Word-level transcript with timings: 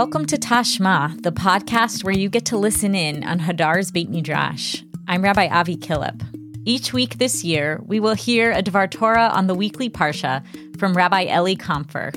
Welcome 0.00 0.24
to 0.28 0.38
Tashma, 0.38 1.22
the 1.22 1.30
podcast 1.30 2.04
where 2.04 2.16
you 2.16 2.30
get 2.30 2.46
to 2.46 2.56
listen 2.56 2.94
in 2.94 3.22
on 3.22 3.38
Hadar's 3.38 3.90
Beit 3.90 4.08
Midrash. 4.08 4.82
I'm 5.06 5.20
Rabbi 5.20 5.48
Avi 5.48 5.76
Killip. 5.76 6.22
Each 6.64 6.94
week 6.94 7.18
this 7.18 7.44
year, 7.44 7.82
we 7.84 8.00
will 8.00 8.14
hear 8.14 8.50
a 8.50 8.62
Dvar 8.62 8.90
Torah 8.90 9.28
on 9.28 9.46
the 9.46 9.54
weekly 9.54 9.90
Parsha 9.90 10.42
from 10.78 10.96
Rabbi 10.96 11.26
Elie 11.26 11.54
Kaunfer. 11.54 12.14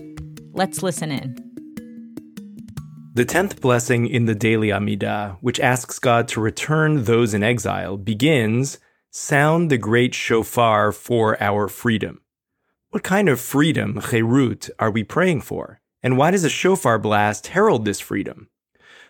Let's 0.54 0.82
listen 0.82 1.12
in. 1.12 1.36
The 3.16 3.26
tenth 3.26 3.60
blessing 3.60 4.08
in 4.08 4.28
the 4.28 4.36
daily 4.36 4.70
Amidah, 4.70 5.36
which 5.42 5.60
asks 5.60 6.00
God 6.00 6.30
to 6.30 6.40
return 6.40 7.04
those 7.04 7.34
in 7.34 7.44
exile, 7.44 7.98
begins 7.98 8.80
Sound 9.12 9.70
the 9.70 9.78
great 9.78 10.16
shofar 10.16 10.94
for 10.94 11.36
our 11.44 11.68
freedom. 11.68 12.22
What 12.92 13.04
kind 13.04 13.28
of 13.28 13.42
freedom, 13.42 14.00
cherut, 14.00 14.70
are 14.80 14.90
we 14.90 15.04
praying 15.04 15.42
for? 15.42 15.82
And 16.04 16.18
why 16.18 16.32
does 16.32 16.44
a 16.44 16.50
shofar 16.50 17.00
blast 17.00 17.48
herald 17.48 17.86
this 17.86 18.02
freedom? 18.02 18.50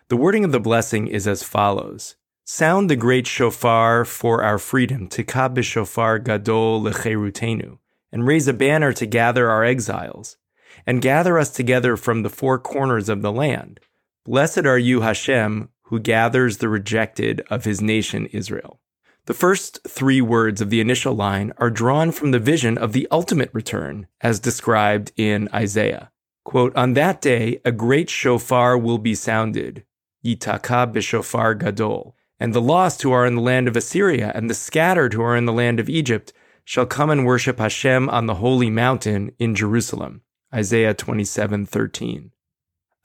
The 0.10 0.16
wording 0.16 0.46
of 0.46 0.52
the 0.52 0.60
blessing 0.60 1.08
is 1.08 1.28
as 1.28 1.42
follows 1.42 2.16
Sound 2.46 2.90
the 2.90 2.96
great 2.96 3.26
shofar 3.26 4.06
for 4.06 4.44
our 4.44 4.60
freedom, 4.60 5.10
tikab 5.10 5.62
shofar 5.64 6.20
gadol 6.20 6.82
lecherutenu, 6.82 7.80
and 8.12 8.28
raise 8.28 8.48
a 8.48 8.54
banner 8.54 8.94
to 8.94 9.08
gather 9.08 9.50
our 9.50 9.64
exiles, 9.64 10.38
and 10.86 11.02
gather 11.02 11.40
us 11.40 11.50
together 11.50 11.98
from 11.98 12.22
the 12.22 12.30
four 12.30 12.60
corners 12.60 13.10
of 13.10 13.22
the 13.22 13.32
land. 13.32 13.80
Blessed 14.24 14.66
are 14.66 14.78
you, 14.78 15.02
Hashem, 15.02 15.70
who 15.84 16.00
gathers 16.00 16.58
the 16.58 16.70
rejected 16.70 17.44
of 17.50 17.66
his 17.66 17.82
nation 17.82 18.28
Israel. 18.28 18.80
The 19.26 19.34
first 19.34 19.80
three 19.88 20.22
words 20.22 20.60
of 20.60 20.70
the 20.70 20.82
initial 20.82 21.16
line 21.16 21.54
are 21.58 21.70
drawn 21.70 22.12
from 22.12 22.32
the 22.32 22.40
vision 22.40 22.78
of 22.78 22.94
the 22.94 23.08
ultimate 23.10 23.50
return, 23.54 24.08
as 24.22 24.40
described 24.40 25.12
in 25.16 25.50
Isaiah. 25.54 26.12
Quote, 26.44 26.76
On 26.76 26.94
that 26.94 27.22
day, 27.22 27.62
a 27.64 27.72
great 27.72 28.10
shofar 28.10 28.78
will 28.78 28.98
be 28.98 29.16
sounded, 29.16 29.86
Yitaka 30.24 30.92
b'shofar 30.92 31.58
gadol, 31.58 32.16
and 32.40 32.54
the 32.54 32.62
lost 32.62 33.02
who 33.02 33.12
are 33.12 33.26
in 33.26 33.36
the 33.36 33.42
land 33.42 33.68
of 33.68 33.78
Assyria 33.78 34.32
and 34.36 34.50
the 34.50 34.54
scattered 34.54 35.14
who 35.14 35.22
are 35.22 35.38
in 35.38 35.46
the 35.46 35.54
land 35.54 35.80
of 35.80 35.90
Egypt 35.90 36.34
shall 36.66 36.86
come 36.86 37.10
and 37.10 37.26
worship 37.26 37.60
Hashem 37.60 38.10
on 38.10 38.26
the 38.26 38.36
holy 38.36 38.70
mountain 38.70 39.32
in 39.40 39.56
Jerusalem. 39.56 40.22
Isaiah 40.54 40.94
27:13. 40.94 42.32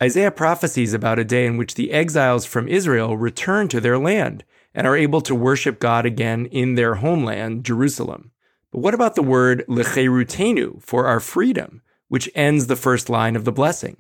Isaiah 0.03 0.31
prophesies 0.31 0.94
about 0.94 1.19
a 1.19 1.25
day 1.25 1.44
in 1.47 1.56
which 1.56 1.75
the 1.75 1.91
exiles 1.91 2.44
from 2.44 2.69
Israel 2.69 3.16
return 3.16 3.69
to 3.69 3.81
their 3.81 3.98
land 3.98 4.44
and 4.75 4.86
are 4.86 4.97
able 4.97 5.20
to 5.22 5.34
worship 5.34 5.81
God 5.81 6.06
again 6.06 6.47
in 6.47 6.75
their 6.75 6.97
homeland, 6.97 7.64
Jerusalem. 7.64 8.31
But 8.70 8.81
what 8.81 8.94
about 8.94 9.16
the 9.16 9.22
word 9.22 9.64
lecherutenu 9.69 10.83
for 10.83 11.06
our 11.06 11.20
freedom, 11.20 11.83
which 12.09 12.31
ends 12.34 12.67
the 12.67 12.77
first 12.77 13.09
line 13.09 13.37
of 13.37 13.45
the 13.45 13.53
blessing? 13.53 13.97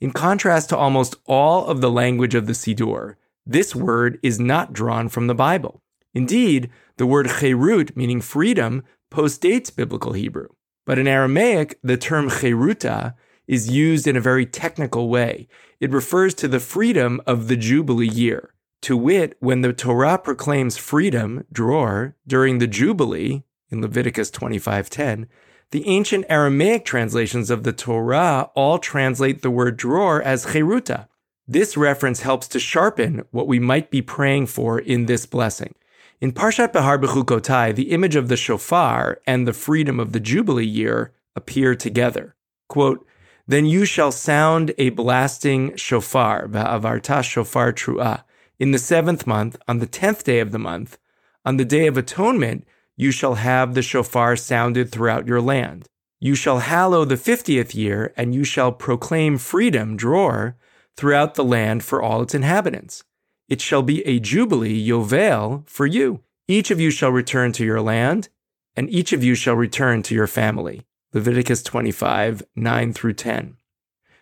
In 0.00 0.10
contrast 0.10 0.68
to 0.68 0.76
almost 0.76 1.16
all 1.26 1.66
of 1.66 1.80
the 1.80 1.90
language 1.90 2.34
of 2.34 2.46
the 2.46 2.52
Siddur, 2.52 3.16
this 3.46 3.74
word 3.74 4.18
is 4.22 4.38
not 4.38 4.72
drawn 4.72 5.08
from 5.08 5.26
the 5.26 5.34
Bible. 5.34 5.82
Indeed, 6.14 6.70
the 6.96 7.06
word 7.06 7.26
cherut, 7.26 7.96
meaning 7.96 8.20
freedom, 8.20 8.84
postdates 9.12 9.74
biblical 9.74 10.12
Hebrew. 10.12 10.48
But 10.84 10.98
in 10.98 11.06
Aramaic, 11.06 11.78
the 11.82 11.96
term 11.96 12.28
cheruta 12.28 13.14
is 13.46 13.70
used 13.70 14.06
in 14.06 14.16
a 14.16 14.20
very 14.20 14.46
technical 14.46 15.08
way. 15.08 15.48
It 15.80 15.90
refers 15.90 16.34
to 16.34 16.48
the 16.48 16.60
freedom 16.60 17.20
of 17.26 17.48
the 17.48 17.56
Jubilee 17.56 18.08
year. 18.08 18.54
To 18.82 18.96
wit, 18.96 19.36
when 19.40 19.60
the 19.60 19.72
Torah 19.72 20.18
proclaims 20.18 20.76
freedom, 20.76 21.44
dror, 21.52 22.16
during 22.26 22.58
the 22.58 22.66
Jubilee, 22.66 23.44
in 23.70 23.80
Leviticus 23.80 24.30
25:10, 24.30 25.26
the 25.72 25.86
ancient 25.88 26.26
Aramaic 26.28 26.84
translations 26.84 27.50
of 27.50 27.62
the 27.62 27.72
Torah 27.72 28.50
all 28.54 28.78
translate 28.78 29.40
the 29.40 29.50
word 29.50 29.78
dror 29.78 30.22
as 30.22 30.46
cheruta. 30.46 31.08
This 31.48 31.78
reference 31.78 32.20
helps 32.20 32.46
to 32.48 32.60
sharpen 32.60 33.24
what 33.30 33.48
we 33.48 33.58
might 33.58 33.90
be 33.90 34.02
praying 34.02 34.46
for 34.46 34.78
in 34.78 35.06
this 35.06 35.24
blessing. 35.24 35.74
In 36.20 36.30
Parshat 36.30 36.72
Behar 36.72 36.98
Bechukotai, 36.98 37.74
the 37.74 37.90
image 37.90 38.16
of 38.16 38.28
the 38.28 38.36
shofar 38.36 39.20
and 39.26 39.48
the 39.48 39.54
freedom 39.54 39.98
of 39.98 40.12
the 40.12 40.20
Jubilee 40.20 40.66
year 40.66 41.12
appear 41.34 41.74
together. 41.74 42.36
Quote, 42.68 43.06
Then 43.48 43.64
you 43.64 43.86
shall 43.86 44.12
sound 44.12 44.74
a 44.76 44.90
blasting 44.90 45.74
shofar, 45.76 46.48
va'avarta 46.48 47.24
shofar 47.24 47.72
tru'ah, 47.72 48.24
in 48.58 48.72
the 48.72 48.78
seventh 48.78 49.26
month, 49.26 49.56
on 49.66 49.78
the 49.78 49.86
tenth 49.86 50.22
day 50.22 50.38
of 50.38 50.52
the 50.52 50.58
month, 50.58 50.98
on 51.46 51.56
the 51.56 51.64
day 51.64 51.86
of 51.86 51.96
atonement, 51.96 52.66
you 53.02 53.10
shall 53.10 53.34
have 53.34 53.74
the 53.74 53.82
shofar 53.82 54.36
sounded 54.36 54.90
throughout 54.90 55.26
your 55.26 55.40
land. 55.40 55.86
You 56.20 56.34
shall 56.36 56.60
hallow 56.60 57.04
the 57.04 57.16
fiftieth 57.16 57.74
year, 57.74 58.14
and 58.16 58.34
you 58.34 58.44
shall 58.44 58.70
proclaim 58.70 59.38
freedom, 59.38 59.96
dror, 59.96 60.56
throughout 60.96 61.34
the 61.34 61.44
land 61.44 61.82
for 61.82 62.00
all 62.00 62.22
its 62.22 62.34
inhabitants. 62.34 63.02
It 63.48 63.60
shall 63.60 63.82
be 63.82 64.06
a 64.06 64.20
jubilee, 64.20 64.88
yovel, 64.88 65.68
for 65.68 65.84
you. 65.84 66.20
Each 66.46 66.70
of 66.70 66.80
you 66.80 66.90
shall 66.90 67.10
return 67.10 67.50
to 67.52 67.64
your 67.64 67.80
land, 67.80 68.28
and 68.76 68.88
each 68.88 69.12
of 69.12 69.24
you 69.24 69.34
shall 69.34 69.56
return 69.56 70.02
to 70.04 70.14
your 70.14 70.28
family. 70.28 70.82
Leviticus 71.12 71.62
25, 71.62 72.44
9 72.54 72.92
through 72.92 73.14
10. 73.14 73.56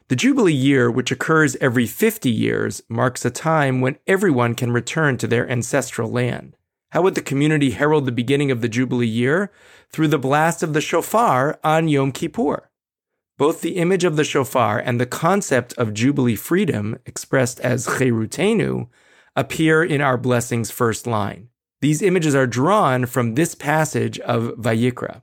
The 0.09 0.17
Jubilee 0.17 0.53
year, 0.53 0.91
which 0.91 1.13
occurs 1.13 1.55
every 1.61 1.87
50 1.87 2.29
years, 2.31 2.83
marks 2.89 3.25
a 3.25 3.31
time 3.31 3.81
when 3.81 3.99
everyone 4.09 4.57
can 4.57 4.73
return 4.73 5.17
to 5.19 5.29
their 5.29 5.49
ancestral 5.49 6.11
land. 6.11 6.57
How 6.91 7.03
would 7.03 7.15
the 7.15 7.23
community 7.23 7.71
herald 7.71 8.05
the 8.05 8.13
beginning 8.13 8.51
of 8.51 8.61
the 8.61 8.69
Jubilee 8.69 9.07
year? 9.07 9.53
Through 9.91 10.09
the 10.09 10.19
blast 10.19 10.63
of 10.63 10.73
the 10.73 10.81
shofar 10.81 11.59
on 11.63 11.89
Yom 11.89 12.13
Kippur. 12.13 12.71
Both 13.39 13.63
the 13.63 13.77
image 13.77 14.05
of 14.05 14.17
the 14.17 14.25
shofar 14.25 14.79
and 14.79 15.01
the 15.01 15.07
concept 15.07 15.73
of 15.75 15.95
Jubilee 15.95 16.37
freedom, 16.37 16.99
expressed 17.07 17.59
as 17.61 17.87
cherutenu, 17.87 18.89
appear 19.35 19.83
in 19.83 20.01
our 20.01 20.19
blessing's 20.19 20.71
first 20.71 21.07
line. 21.07 21.49
These 21.81 22.03
images 22.03 22.35
are 22.35 22.47
drawn 22.47 23.07
from 23.07 23.35
this 23.35 23.55
passage 23.55 24.19
of 24.21 24.55
Vayikra. 24.59 25.23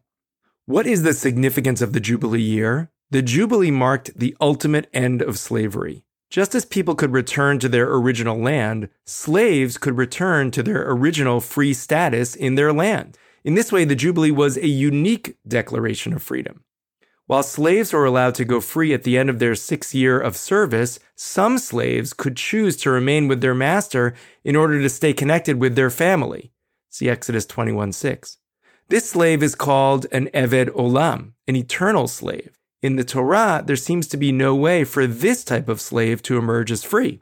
What 0.66 0.88
is 0.88 1.04
the 1.04 1.14
significance 1.14 1.82
of 1.82 1.94
the 1.94 2.00
Jubilee 2.00 2.42
year? 2.42 2.92
The 3.12 3.22
Jubilee 3.22 3.72
marked 3.72 4.18
the 4.18 4.36
ultimate 4.42 4.90
end 4.94 5.22
of 5.22 5.38
slavery. 5.38 6.04
Just 6.30 6.54
as 6.56 6.66
people 6.66 6.96
could 6.96 7.14
return 7.14 7.58
to 7.60 7.70
their 7.70 7.90
original 7.94 8.38
land, 8.38 8.90
slaves 9.06 9.78
could 9.78 9.98
return 9.98 10.52
to 10.52 10.62
their 10.62 10.90
original 10.92 11.40
free 11.40 11.74
status 11.74 12.36
in 12.36 12.56
their 12.56 12.74
land. 12.74 13.18
In 13.46 13.56
this 13.56 13.72
way, 13.72 13.86
the 13.86 13.96
Jubilee 13.96 14.32
was 14.32 14.58
a 14.58 14.68
unique 14.68 15.38
declaration 15.48 16.14
of 16.14 16.22
freedom. 16.22 16.66
While 17.28 17.44
slaves 17.44 17.94
were 17.94 18.06
allowed 18.06 18.36
to 18.36 18.46
go 18.46 18.62
free 18.62 18.94
at 18.94 19.04
the 19.04 19.18
end 19.18 19.30
of 19.30 19.40
their 19.40 19.56
sixth 19.56 19.94
year 19.94 20.20
of 20.20 20.38
service, 20.38 21.00
some 21.16 21.58
slaves 21.58 22.14
could 22.14 22.38
choose 22.38 22.78
to 22.78 22.90
remain 22.90 23.28
with 23.28 23.42
their 23.42 23.56
master 23.56 24.14
in 24.44 24.56
order 24.56 24.82
to 24.82 24.90
stay 24.90 25.14
connected 25.14 25.60
with 25.60 25.76
their 25.76 25.90
family. 25.90 26.52
See 26.90 27.10
Exodus 27.10 27.46
21 27.46 27.92
6. 27.94 28.38
This 28.90 29.10
slave 29.10 29.44
is 29.44 29.56
called 29.56 30.06
an 30.12 30.30
Eved 30.34 30.70
Olam, 30.70 31.34
an 31.48 31.56
eternal 31.58 32.08
slave. 32.08 32.58
In 32.82 32.96
the 32.96 33.04
Torah, 33.04 33.64
there 33.66 33.76
seems 33.76 34.08
to 34.08 34.18
be 34.18 34.32
no 34.32 34.56
way 34.56 34.84
for 34.84 35.08
this 35.08 35.44
type 35.44 35.68
of 35.68 35.82
slave 35.82 36.22
to 36.24 36.38
emerge 36.38 36.72
as 36.72 36.84
free. 36.84 37.22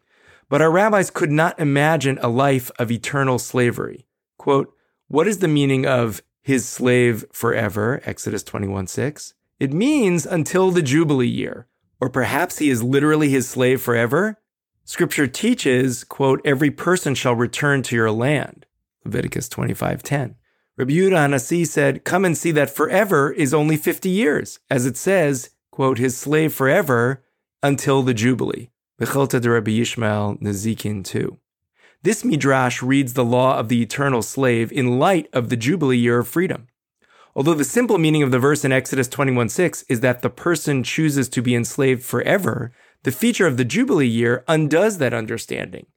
But 0.50 0.62
our 0.62 0.72
rabbis 0.72 1.10
could 1.10 1.32
not 1.32 1.60
imagine 1.60 2.20
a 2.22 2.28
life 2.28 2.70
of 2.78 2.92
eternal 2.92 3.40
slavery. 3.40 4.06
Quote, 4.38 4.74
what 5.08 5.28
is 5.28 5.40
the 5.40 5.48
meaning 5.48 5.86
of 5.86 6.22
his 6.42 6.68
slave 6.68 7.26
forever? 7.32 8.02
Exodus 8.06 8.44
21 8.44 8.88
6. 8.88 9.34
It 9.60 9.72
means 9.72 10.26
until 10.26 10.72
the 10.72 10.82
Jubilee 10.82 11.28
year. 11.28 11.68
Or 12.02 12.10
perhaps 12.10 12.58
he 12.58 12.70
is 12.70 12.84
literally 12.84 13.30
his 13.30 13.48
slave 13.48 13.82
forever? 13.82 14.40
Scripture 14.84 15.28
teaches, 15.28 16.04
quote, 16.04 16.42
every 16.44 16.70
person 16.70 17.16
shall 17.16 17.34
return 17.34 17.82
to 17.84 17.96
your 17.96 18.12
land. 18.12 18.66
Leviticus 19.06 19.48
25 19.48 20.04
10. 20.04 20.36
Rabbi 20.78 20.92
Yehuda 20.92 21.12
Hanasi 21.12 21.66
said, 21.66 22.04
Come 22.04 22.26
and 22.26 22.38
see 22.38 22.52
that 22.52 22.70
forever 22.70 23.32
is 23.32 23.54
only 23.54 23.78
50 23.78 24.10
years, 24.10 24.60
as 24.70 24.86
it 24.86 24.98
says, 24.98 25.52
quote, 25.72 25.98
his 25.98 26.18
slave 26.18 26.54
forever 26.54 27.24
until 27.64 28.04
the 28.04 28.14
Jubilee. 28.14 28.70
Mekhilta 29.02 29.40
de 29.40 29.50
Rabbi 29.50 29.72
Yishmael 29.72 30.42
Nezikin 30.42 31.04
2. 31.04 31.38
This 32.04 32.26
midrash 32.26 32.84
reads 32.84 33.14
the 33.14 33.24
law 33.24 33.58
of 33.58 33.70
the 33.70 33.82
eternal 33.82 34.22
slave 34.22 34.72
in 34.72 35.00
light 35.00 35.28
of 35.32 35.50
the 35.50 35.58
Jubilee 35.58 35.98
year 35.98 36.20
of 36.20 36.28
freedom. 36.28 36.68
Although 37.36 37.54
the 37.54 37.64
simple 37.64 37.98
meaning 37.98 38.22
of 38.22 38.32
the 38.32 38.40
verse 38.40 38.64
in 38.64 38.72
Exodus 38.72 39.08
21:6 39.08 39.84
is 39.90 40.02
that 40.02 40.22
the 40.22 40.30
person 40.30 40.84
chooses 40.84 41.28
to 41.30 41.42
be 41.42 41.56
enslaved 41.56 42.04
forever, 42.04 42.72
the 43.04 43.12
feature 43.12 43.48
of 43.48 43.58
the 43.58 43.66
Jubilee 43.66 44.08
year 44.08 44.44
undoes 44.48 44.98
that 44.98 45.14
understanding. 45.14 45.88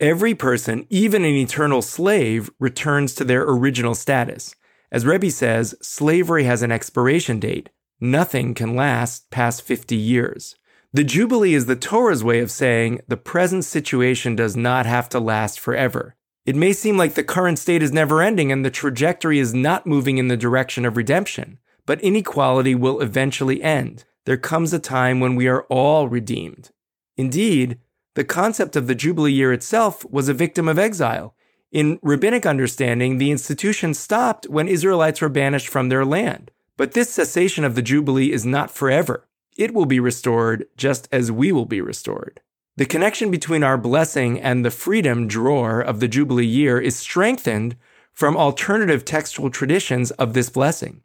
Every 0.00 0.34
person, 0.34 0.86
even 0.88 1.26
an 1.26 1.34
eternal 1.34 1.82
slave, 1.82 2.50
returns 2.58 3.14
to 3.16 3.24
their 3.24 3.42
original 3.42 3.94
status. 3.94 4.56
As 4.90 5.04
Rebbe 5.04 5.30
says, 5.30 5.74
slavery 5.82 6.44
has 6.44 6.62
an 6.62 6.72
expiration 6.72 7.38
date. 7.38 7.68
Nothing 8.00 8.54
can 8.54 8.74
last 8.74 9.30
past 9.30 9.60
50 9.60 9.94
years. 9.94 10.56
The 10.94 11.04
Jubilee 11.04 11.52
is 11.52 11.66
the 11.66 11.76
Torah's 11.76 12.24
way 12.24 12.38
of 12.38 12.50
saying 12.50 13.02
the 13.08 13.18
present 13.18 13.66
situation 13.66 14.34
does 14.34 14.56
not 14.56 14.86
have 14.86 15.10
to 15.10 15.20
last 15.20 15.60
forever. 15.60 16.16
It 16.46 16.56
may 16.56 16.72
seem 16.72 16.96
like 16.96 17.12
the 17.12 17.22
current 17.22 17.58
state 17.58 17.82
is 17.82 17.92
never 17.92 18.22
ending 18.22 18.50
and 18.50 18.64
the 18.64 18.70
trajectory 18.70 19.38
is 19.38 19.52
not 19.52 19.86
moving 19.86 20.16
in 20.16 20.28
the 20.28 20.36
direction 20.36 20.86
of 20.86 20.96
redemption, 20.96 21.58
but 21.84 22.00
inequality 22.00 22.74
will 22.74 23.02
eventually 23.02 23.62
end. 23.62 24.04
There 24.24 24.38
comes 24.38 24.72
a 24.72 24.78
time 24.78 25.20
when 25.20 25.36
we 25.36 25.46
are 25.46 25.64
all 25.64 26.08
redeemed. 26.08 26.70
Indeed, 27.18 27.78
the 28.20 28.24
concept 28.24 28.76
of 28.76 28.86
the 28.86 28.94
Jubilee 28.94 29.32
year 29.32 29.50
itself 29.50 30.04
was 30.10 30.28
a 30.28 30.34
victim 30.34 30.68
of 30.68 30.78
exile. 30.78 31.34
In 31.72 31.98
rabbinic 32.02 32.44
understanding, 32.44 33.16
the 33.16 33.30
institution 33.30 33.94
stopped 33.94 34.46
when 34.46 34.68
Israelites 34.68 35.22
were 35.22 35.30
banished 35.30 35.68
from 35.68 35.88
their 35.88 36.04
land. 36.04 36.50
But 36.76 36.92
this 36.92 37.08
cessation 37.08 37.64
of 37.64 37.76
the 37.76 37.80
Jubilee 37.80 38.30
is 38.30 38.44
not 38.44 38.70
forever. 38.70 39.26
It 39.56 39.72
will 39.72 39.86
be 39.86 39.98
restored 39.98 40.66
just 40.76 41.08
as 41.10 41.32
we 41.32 41.50
will 41.50 41.64
be 41.64 41.80
restored. 41.80 42.42
The 42.76 42.84
connection 42.84 43.30
between 43.30 43.64
our 43.64 43.78
blessing 43.78 44.38
and 44.38 44.66
the 44.66 44.70
freedom 44.70 45.26
dror 45.26 45.80
of 45.80 46.00
the 46.00 46.08
Jubilee 46.08 46.44
year 46.44 46.78
is 46.78 46.96
strengthened 46.96 47.74
from 48.12 48.36
alternative 48.36 49.06
textual 49.06 49.48
traditions 49.48 50.10
of 50.10 50.34
this 50.34 50.50
blessing. 50.50 51.00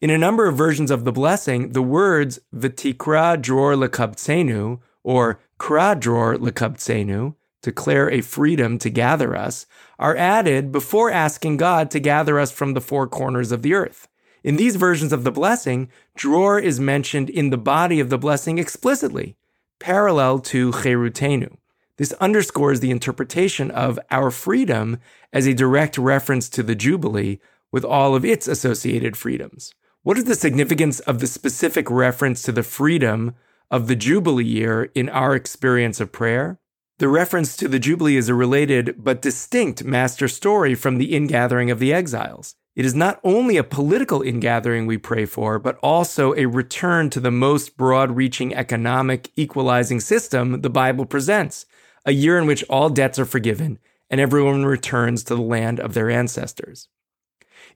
In 0.00 0.10
a 0.10 0.18
number 0.18 0.48
of 0.48 0.56
versions 0.56 0.90
of 0.90 1.04
the 1.04 1.12
blessing, 1.12 1.74
the 1.74 1.80
words 1.80 2.40
V'tikra 2.52 3.40
dror 3.40 3.76
lekabtsenu 3.76 4.80
or 5.04 5.38
Kra 5.58 5.98
dror 5.98 6.36
lekabtsenu, 6.36 7.34
declare 7.62 8.10
a 8.10 8.20
freedom 8.20 8.78
to 8.78 8.90
gather 8.90 9.34
us, 9.34 9.66
are 9.98 10.16
added 10.16 10.70
before 10.70 11.10
asking 11.10 11.56
God 11.56 11.90
to 11.90 12.00
gather 12.00 12.38
us 12.38 12.52
from 12.52 12.74
the 12.74 12.80
four 12.80 13.06
corners 13.06 13.52
of 13.52 13.62
the 13.62 13.74
earth. 13.74 14.08
In 14.44 14.56
these 14.56 14.76
versions 14.76 15.12
of 15.12 15.24
the 15.24 15.32
blessing, 15.32 15.88
dror 16.14 16.58
is 16.58 16.78
mentioned 16.78 17.28
in 17.28 17.50
the 17.50 17.58
body 17.58 17.98
of 17.98 18.10
the 18.10 18.18
blessing 18.18 18.58
explicitly, 18.58 19.36
parallel 19.80 20.38
to 20.40 20.70
cherutenu. 20.70 21.56
This 21.96 22.12
underscores 22.14 22.80
the 22.80 22.90
interpretation 22.90 23.70
of 23.70 23.98
our 24.10 24.30
freedom 24.30 24.98
as 25.32 25.46
a 25.46 25.54
direct 25.54 25.96
reference 25.98 26.48
to 26.50 26.62
the 26.62 26.74
Jubilee 26.74 27.40
with 27.72 27.84
all 27.84 28.14
of 28.14 28.24
its 28.24 28.46
associated 28.46 29.16
freedoms. 29.16 29.74
What 30.02 30.18
is 30.18 30.24
the 30.24 30.34
significance 30.34 31.00
of 31.00 31.18
the 31.18 31.26
specific 31.26 31.90
reference 31.90 32.42
to 32.42 32.52
the 32.52 32.62
freedom 32.62 33.34
of 33.70 33.86
the 33.86 33.96
Jubilee 33.96 34.44
year 34.44 34.90
in 34.94 35.08
our 35.08 35.34
experience 35.34 36.00
of 36.00 36.12
prayer? 36.12 36.58
The 36.98 37.08
reference 37.08 37.56
to 37.56 37.68
the 37.68 37.78
Jubilee 37.78 38.16
is 38.16 38.28
a 38.28 38.34
related 38.34 38.96
but 38.98 39.20
distinct 39.20 39.84
master 39.84 40.28
story 40.28 40.74
from 40.74 40.98
the 40.98 41.14
ingathering 41.14 41.70
of 41.70 41.78
the 41.78 41.92
exiles. 41.92 42.54
It 42.74 42.84
is 42.84 42.94
not 42.94 43.20
only 43.24 43.56
a 43.56 43.64
political 43.64 44.22
ingathering 44.22 44.86
we 44.86 44.98
pray 44.98 45.24
for, 45.24 45.58
but 45.58 45.78
also 45.82 46.34
a 46.34 46.46
return 46.46 47.10
to 47.10 47.20
the 47.20 47.30
most 47.30 47.76
broad 47.76 48.10
reaching 48.12 48.54
economic 48.54 49.30
equalizing 49.36 50.00
system 50.00 50.60
the 50.60 50.70
Bible 50.70 51.06
presents, 51.06 51.66
a 52.04 52.12
year 52.12 52.38
in 52.38 52.46
which 52.46 52.64
all 52.68 52.90
debts 52.90 53.18
are 53.18 53.24
forgiven 53.24 53.78
and 54.10 54.20
everyone 54.20 54.64
returns 54.64 55.24
to 55.24 55.34
the 55.34 55.42
land 55.42 55.80
of 55.80 55.94
their 55.94 56.10
ancestors. 56.10 56.88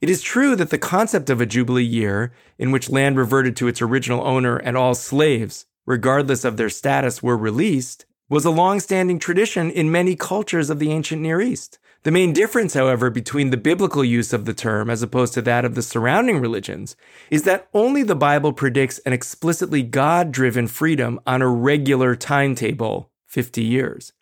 It 0.00 0.08
is 0.08 0.22
true 0.22 0.56
that 0.56 0.70
the 0.70 0.78
concept 0.78 1.28
of 1.28 1.40
a 1.40 1.46
Jubilee 1.46 1.84
year, 1.84 2.32
in 2.58 2.70
which 2.70 2.88
land 2.88 3.16
reverted 3.16 3.56
to 3.56 3.68
its 3.68 3.82
original 3.82 4.26
owner 4.26 4.56
and 4.56 4.76
all 4.76 4.94
slaves, 4.94 5.66
regardless 5.90 6.44
of 6.44 6.56
their 6.56 6.70
status, 6.70 7.20
were 7.20 7.36
released, 7.36 8.06
was 8.28 8.44
a 8.44 8.50
long 8.50 8.78
standing 8.78 9.18
tradition 9.18 9.68
in 9.68 9.90
many 9.90 10.14
cultures 10.14 10.70
of 10.70 10.78
the 10.78 10.92
ancient 10.92 11.20
Near 11.20 11.40
East. 11.40 11.80
The 12.04 12.12
main 12.12 12.32
difference, 12.32 12.74
however, 12.74 13.10
between 13.10 13.50
the 13.50 13.56
biblical 13.56 14.04
use 14.04 14.32
of 14.32 14.44
the 14.44 14.54
term 14.54 14.88
as 14.88 15.02
opposed 15.02 15.34
to 15.34 15.42
that 15.42 15.64
of 15.64 15.74
the 15.74 15.82
surrounding 15.82 16.38
religions 16.38 16.94
is 17.28 17.42
that 17.42 17.68
only 17.74 18.04
the 18.04 18.14
Bible 18.14 18.52
predicts 18.52 19.00
an 19.00 19.12
explicitly 19.12 19.82
God 19.82 20.30
driven 20.30 20.68
freedom 20.68 21.18
on 21.26 21.42
a 21.42 21.48
regular 21.48 22.14
timetable, 22.14 23.10
50 23.26 23.60
years. 23.60 24.12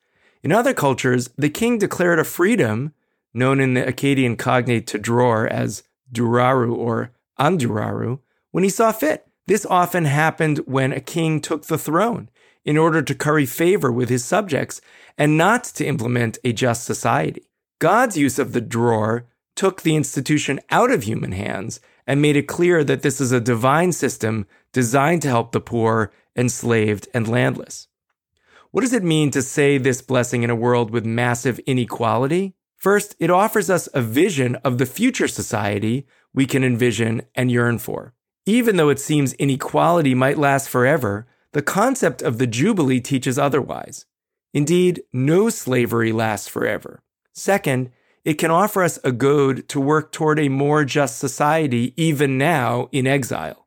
In 0.42 0.52
other 0.52 0.72
cultures, 0.72 1.28
the 1.36 1.50
king 1.50 1.76
declared 1.76 2.18
a 2.18 2.24
freedom, 2.24 2.94
known 3.34 3.60
in 3.60 3.74
the 3.74 3.82
Akkadian 3.82 4.38
cognate 4.38 4.86
to 4.86 4.98
dror 4.98 5.46
as 5.46 5.82
duraru 6.10 6.74
or 6.74 7.12
anduraru, 7.38 8.20
when 8.52 8.64
he 8.64 8.70
saw 8.70 8.90
fit. 8.90 9.27
This 9.48 9.64
often 9.64 10.04
happened 10.04 10.58
when 10.66 10.92
a 10.92 11.00
king 11.00 11.40
took 11.40 11.64
the 11.64 11.78
throne 11.78 12.28
in 12.66 12.76
order 12.76 13.00
to 13.00 13.14
curry 13.14 13.46
favor 13.46 13.90
with 13.90 14.10
his 14.10 14.22
subjects 14.22 14.82
and 15.16 15.38
not 15.38 15.64
to 15.64 15.86
implement 15.86 16.36
a 16.44 16.52
just 16.52 16.84
society. 16.84 17.48
God's 17.78 18.18
use 18.18 18.38
of 18.38 18.52
the 18.52 18.60
dror 18.60 19.26
took 19.56 19.80
the 19.80 19.96
institution 19.96 20.60
out 20.68 20.90
of 20.90 21.04
human 21.04 21.32
hands 21.32 21.80
and 22.06 22.20
made 22.20 22.36
it 22.36 22.46
clear 22.46 22.84
that 22.84 23.00
this 23.00 23.22
is 23.22 23.32
a 23.32 23.40
divine 23.40 23.92
system 23.92 24.46
designed 24.74 25.22
to 25.22 25.28
help 25.28 25.52
the 25.52 25.62
poor, 25.62 26.12
enslaved, 26.36 27.08
and 27.14 27.26
landless. 27.26 27.88
What 28.70 28.82
does 28.82 28.92
it 28.92 29.02
mean 29.02 29.30
to 29.30 29.40
say 29.40 29.78
this 29.78 30.02
blessing 30.02 30.42
in 30.42 30.50
a 30.50 30.54
world 30.54 30.90
with 30.90 31.06
massive 31.06 31.58
inequality? 31.60 32.54
First, 32.76 33.16
it 33.18 33.30
offers 33.30 33.70
us 33.70 33.88
a 33.94 34.02
vision 34.02 34.56
of 34.56 34.76
the 34.76 34.84
future 34.84 35.26
society 35.26 36.06
we 36.34 36.44
can 36.44 36.62
envision 36.62 37.22
and 37.34 37.50
yearn 37.50 37.78
for. 37.78 38.12
Even 38.48 38.76
though 38.76 38.88
it 38.88 38.98
seems 38.98 39.34
inequality 39.34 40.14
might 40.14 40.38
last 40.38 40.70
forever, 40.70 41.26
the 41.52 41.60
concept 41.60 42.22
of 42.22 42.38
the 42.38 42.46
Jubilee 42.46 42.98
teaches 42.98 43.38
otherwise. 43.38 44.06
Indeed, 44.54 45.02
no 45.12 45.50
slavery 45.50 46.12
lasts 46.12 46.48
forever. 46.48 47.02
Second, 47.34 47.90
it 48.24 48.38
can 48.38 48.50
offer 48.50 48.82
us 48.82 48.98
a 49.04 49.12
goad 49.12 49.68
to 49.68 49.78
work 49.78 50.12
toward 50.12 50.40
a 50.40 50.48
more 50.48 50.86
just 50.86 51.18
society 51.18 51.92
even 52.02 52.38
now 52.38 52.88
in 52.90 53.06
exile. 53.06 53.66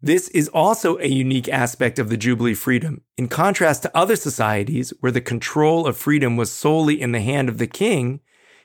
This 0.00 0.28
is 0.28 0.48
also 0.48 0.96
a 0.96 1.08
unique 1.08 1.50
aspect 1.50 1.98
of 1.98 2.08
the 2.08 2.16
Jubilee 2.16 2.54
freedom. 2.54 3.02
In 3.18 3.28
contrast 3.28 3.82
to 3.82 3.94
other 3.94 4.16
societies 4.16 4.94
where 5.00 5.12
the 5.12 5.20
control 5.20 5.86
of 5.86 5.98
freedom 5.98 6.38
was 6.38 6.50
solely 6.50 6.98
in 6.98 7.12
the 7.12 7.20
hand 7.20 7.50
of 7.50 7.58
the 7.58 7.66
king, 7.66 8.20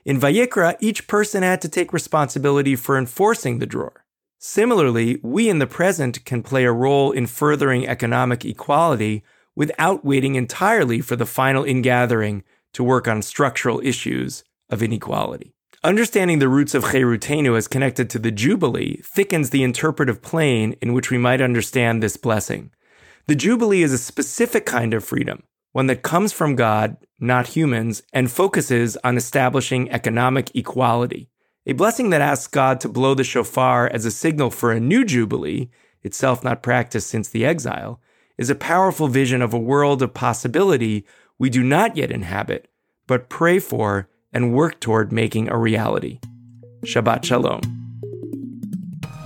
in 0.06 0.18
Vayikra, 0.18 0.78
each 0.80 1.08
person 1.08 1.44
had 1.44 1.60
to 1.60 1.68
take 1.68 1.92
responsibility 1.92 2.78
for 2.78 2.98
enforcing 2.98 3.60
the 3.60 3.68
dror. 3.68 4.06
Similarly, 4.40 5.20
we 5.24 5.50
in 5.50 5.60
the 5.60 5.68
present 5.68 6.24
can 6.26 6.44
play 6.44 6.66
a 6.66 6.72
role 6.72 7.12
in 7.12 7.28
furthering 7.28 7.88
economic 7.88 8.46
equality 8.46 9.24
without 9.56 10.06
waiting 10.06 10.36
entirely 10.36 11.02
for 11.02 11.16
the 11.16 11.26
final 11.26 11.64
ingathering 11.64 12.44
to 12.74 12.84
work 12.84 13.08
on 13.08 13.22
structural 13.24 13.82
issues 13.84 14.44
of 14.70 14.84
inequality. 14.84 15.56
Understanding 15.84 16.40
the 16.40 16.50
roots 16.50 16.76
of 16.76 16.86
Cherutenu 16.86 17.58
as 17.58 17.68
connected 17.68 18.10
to 18.12 18.20
the 18.20 18.32
Jubilee 18.32 19.02
thickens 19.04 19.50
the 19.50 19.64
interpretive 19.64 20.22
plane 20.22 20.76
in 20.82 20.94
which 20.94 21.10
we 21.10 21.18
might 21.18 21.42
understand 21.42 22.04
this 22.04 22.18
blessing. 22.18 22.72
The 23.28 23.36
Jubilee 23.36 23.84
is 23.84 23.94
a 23.94 23.98
specific 23.98 24.66
kind 24.66 24.94
of 24.94 25.04
freedom, 25.04 25.44
one 25.72 25.88
that 25.88 26.04
comes 26.04 26.34
from 26.34 26.56
God, 26.56 26.98
not 27.20 27.48
humans, 27.48 28.04
and 28.14 28.32
focuses 28.32 28.98
on 29.04 29.18
establishing 29.18 29.90
economic 29.90 30.56
equality. 30.56 31.30
A 31.70 31.74
blessing 31.74 32.12
that 32.12 32.22
asks 32.22 32.48
God 32.48 32.80
to 32.80 32.88
blow 32.88 33.14
the 33.14 33.26
shofar 33.26 33.90
as 33.90 34.06
a 34.06 34.12
signal 34.12 34.50
for 34.50 34.72
a 34.72 34.80
new 34.80 35.04
Jubilee, 35.04 35.70
itself 36.02 36.42
not 36.42 36.64
practiced 36.64 37.10
since 37.10 37.28
the 37.28 37.46
exile, 37.46 38.00
is 38.38 38.50
a 38.50 38.56
powerful 38.56 39.10
vision 39.10 39.42
of 39.42 39.54
a 39.54 39.60
world 39.60 40.02
of 40.02 40.14
possibility 40.14 41.06
we 41.38 41.50
do 41.50 41.62
not 41.62 41.98
yet 41.98 42.10
inhabit, 42.10 42.70
but 43.06 43.28
pray 43.28 43.60
for 43.60 44.08
and 44.32 44.54
work 44.54 44.80
toward 44.80 45.12
making 45.12 45.50
a 45.50 45.58
reality. 45.58 46.22
Shabbat 46.86 47.26
Shalom. 47.26 47.60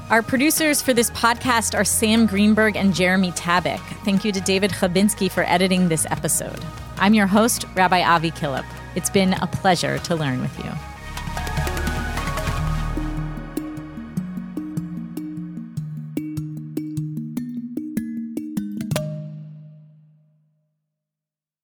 Our 0.10 0.24
producers 0.24 0.82
for 0.82 0.96
this 0.96 1.12
podcast 1.12 1.78
are 1.78 1.86
Sam 1.86 2.26
Greenberg 2.26 2.76
and 2.76 2.96
Jeremy 2.96 3.34
Tabak. 3.34 3.82
Thank 4.04 4.26
you 4.26 4.32
to 4.32 4.42
David 4.42 4.72
Chabinsky 4.72 5.30
for 5.30 5.44
editing 5.44 5.90
this 5.90 6.08
episode. 6.10 6.60
I'm 6.98 7.14
your 7.14 7.28
host, 7.28 7.66
Rabbi 7.76 8.02
Avi 8.02 8.32
Killip. 8.32 8.66
It's 8.96 9.12
been 9.12 9.34
a 9.34 9.46
pleasure 9.46 10.00
to 10.00 10.16
learn 10.16 10.42
with 10.42 10.58
you. 10.66 10.72